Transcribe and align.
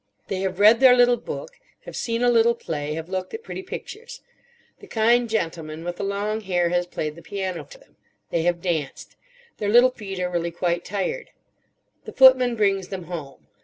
They 0.29 0.39
have 0.39 0.59
read 0.59 0.79
their 0.79 0.95
little 0.95 1.15
book? 1.15 1.59
have 1.81 1.95
seen 1.95 2.23
a 2.23 2.29
little 2.31 2.55
play, 2.55 2.95
have 2.95 3.07
looked 3.07 3.35
at 3.35 3.43
pretty 3.43 3.61
pictures. 3.61 4.23
The 4.79 4.87
kind 4.87 5.29
gentleman 5.29 5.83
with 5.83 5.97
the 5.97 6.03
long 6.03 6.41
hair 6.41 6.69
has 6.69 6.87
played 6.87 7.13
the 7.15 7.21
piano 7.21 7.65
to 7.65 7.77
them. 7.77 7.97
They 8.31 8.41
have 8.41 8.63
danced. 8.63 9.15
Their 9.59 9.69
little 9.69 9.91
feet 9.91 10.19
are 10.19 10.27
really 10.31 10.49
quite 10.49 10.83
tired. 10.83 11.29
The 12.05 12.13
footman 12.13 12.55
brings 12.55 12.87
them 12.87 13.03
home. 13.03 13.45